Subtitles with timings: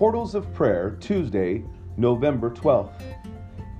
[0.00, 1.62] Portals of Prayer, Tuesday,
[1.98, 3.02] November 12th.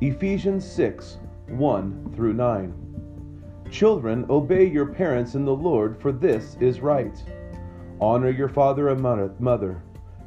[0.02, 3.64] Ephesians 6 1 through 9.
[3.70, 7.24] Children, obey your parents in the Lord, for this is right.
[8.02, 9.82] Honor your father and mother.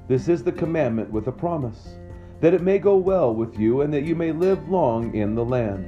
[0.08, 2.00] This is the commandment with a promise,
[2.42, 5.46] that it may go well with you and that you may live long in the
[5.46, 5.88] land.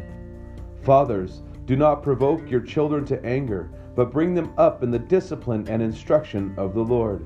[0.84, 5.68] Fathers, do not provoke your children to anger, but bring them up in the discipline
[5.68, 7.26] and instruction of the Lord.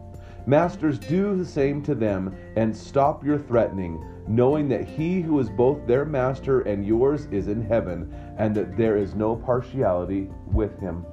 [0.47, 5.49] Masters, do the same to them and stop your threatening, knowing that he who is
[5.49, 10.79] both their master and yours is in heaven, and that there is no partiality with
[10.79, 11.05] him.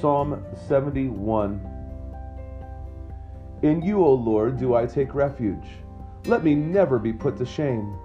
[0.00, 1.66] Psalm 71
[3.62, 5.66] In you, O Lord, do I take refuge.
[6.26, 7.96] Let me never be put to shame.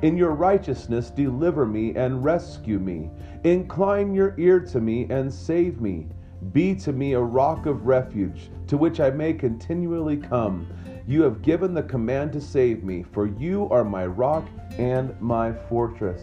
[0.00, 3.10] In your righteousness, deliver me and rescue me.
[3.44, 6.06] Incline your ear to me and save me.
[6.52, 10.66] Be to me a rock of refuge, to which I may continually come.
[11.06, 14.46] You have given the command to save me, for you are my rock
[14.78, 16.22] and my fortress.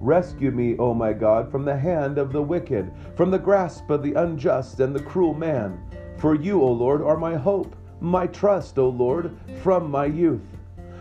[0.00, 4.02] Rescue me, O my God, from the hand of the wicked, from the grasp of
[4.02, 5.78] the unjust and the cruel man.
[6.18, 10.46] For you, O Lord, are my hope, my trust, O Lord, from my youth.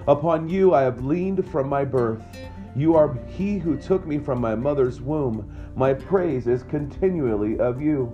[0.08, 2.24] Upon you I have leaned from my birth.
[2.76, 5.52] You are he who took me from my mother's womb.
[5.76, 8.12] My praise is continually of you.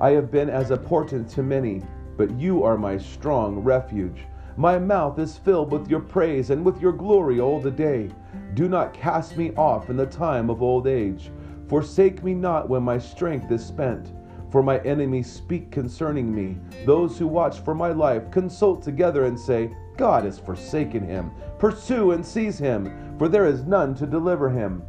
[0.00, 1.82] I have been as a portent to many,
[2.16, 4.26] but you are my strong refuge.
[4.56, 8.10] My mouth is filled with your praise and with your glory all the day.
[8.54, 11.30] Do not cast me off in the time of old age.
[11.68, 14.12] Forsake me not when my strength is spent.
[14.50, 16.56] For my enemies speak concerning me.
[16.86, 21.32] Those who watch for my life consult together and say, God has forsaken him.
[21.58, 24.82] Pursue and seize him, for there is none to deliver him.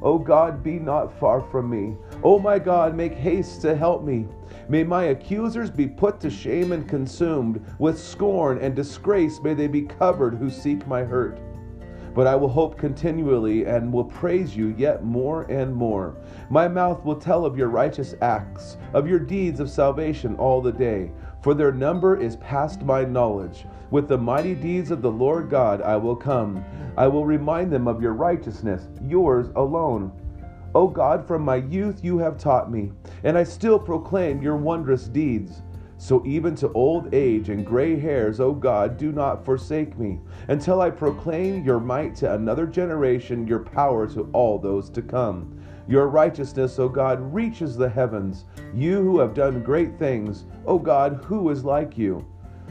[0.00, 1.96] O God, be not far from me.
[2.24, 4.26] O my God, make haste to help me.
[4.68, 7.64] May my accusers be put to shame and consumed.
[7.78, 11.40] With scorn and disgrace may they be covered who seek my hurt.
[12.14, 16.16] But I will hope continually and will praise you yet more and more.
[16.50, 20.72] My mouth will tell of your righteous acts, of your deeds of salvation all the
[20.72, 23.64] day, for their number is past my knowledge.
[23.92, 26.64] With the mighty deeds of the Lord God I will come.
[26.96, 30.10] I will remind them of your righteousness, yours alone.
[30.74, 32.92] O God, from my youth you have taught me,
[33.24, 35.62] and I still proclaim your wondrous deeds.
[35.96, 40.80] So even to old age and gray hairs, O God, do not forsake me, until
[40.80, 45.60] I proclaim your might to another generation, your power to all those to come.
[45.88, 48.44] Your righteousness, O God, reaches the heavens.
[48.74, 52.24] You who have done great things, O God, who is like you?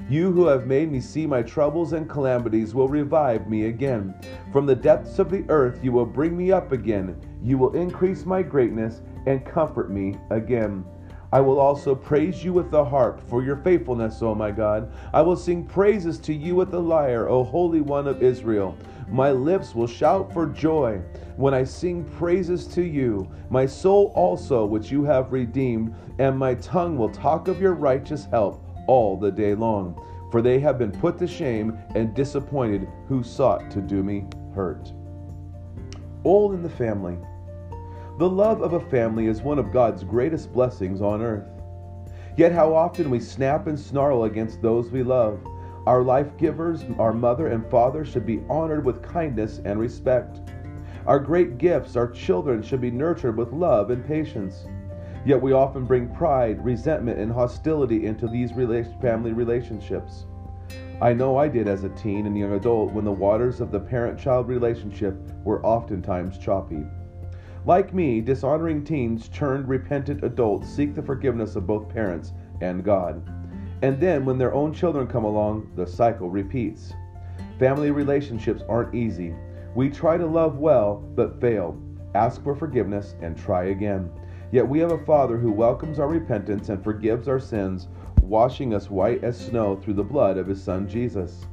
[0.10, 4.14] You who have made me see my troubles and calamities will revive me again.
[4.54, 7.20] From the depths of the earth you will bring me up again.
[7.42, 10.86] You will increase my greatness and comfort me again.
[11.32, 14.92] I will also praise you with the harp for your faithfulness, O my God.
[15.14, 18.78] I will sing praises to you with the lyre, O Holy One of Israel.
[19.10, 21.02] My lips will shout for joy
[21.36, 26.56] when I sing praises to you, my soul also, which you have redeemed, and my
[26.56, 30.02] tongue will talk of your righteous help all the day long.
[30.32, 34.92] For they have been put to shame and disappointed who sought to do me hurt.
[36.28, 37.18] All in the family.
[38.18, 41.48] The love of a family is one of God's greatest blessings on earth.
[42.36, 45.40] Yet, how often we snap and snarl against those we love.
[45.86, 50.42] Our life givers, our mother and father, should be honored with kindness and respect.
[51.06, 54.66] Our great gifts, our children, should be nurtured with love and patience.
[55.26, 60.26] Yet we often bring pride, resentment, and hostility into these family relationships.
[61.00, 63.80] I know I did as a teen and young adult when the waters of the
[63.80, 66.88] parent child relationship were oftentimes choppy.
[67.68, 73.22] Like me, dishonoring teens turned repentant adults seek the forgiveness of both parents and God.
[73.84, 76.94] And then, when their own children come along, the cycle repeats.
[77.60, 79.36] Family relationships aren't easy.
[79.76, 81.78] We try to love well, but fail.
[82.16, 84.10] Ask for forgiveness and try again.
[84.52, 87.88] Yet we have a Father who welcomes our repentance and forgives our sins,
[88.22, 91.46] washing us white as snow through the blood of His Son Jesus.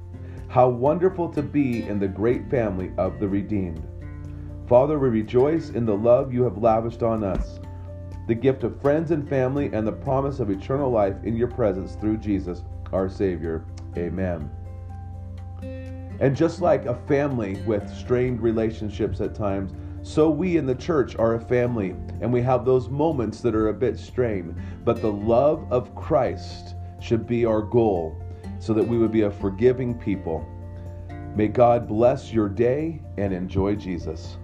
[0.48, 3.86] How wonderful to be in the great family of the redeemed.
[4.68, 7.60] Father, we rejoice in the love you have lavished on us,
[8.28, 11.96] the gift of friends and family, and the promise of eternal life in your presence
[11.96, 12.62] through Jesus,
[12.92, 13.64] our Savior.
[13.96, 14.50] Amen.
[16.20, 19.72] And just like a family with strained relationships at times,
[20.04, 23.68] so we in the church are a family and we have those moments that are
[23.68, 24.54] a bit strained.
[24.84, 28.22] But the love of Christ should be our goal
[28.58, 30.46] so that we would be a forgiving people.
[31.34, 34.36] May God bless your day and enjoy Jesus.